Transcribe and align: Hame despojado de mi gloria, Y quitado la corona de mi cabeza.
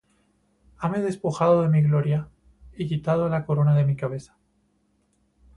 Hame 0.79 0.99
despojado 0.99 1.61
de 1.61 1.69
mi 1.69 1.83
gloria, 1.83 2.27
Y 2.75 2.87
quitado 2.87 3.29
la 3.29 3.45
corona 3.45 3.75
de 3.75 3.85
mi 3.85 3.95
cabeza. 3.95 4.35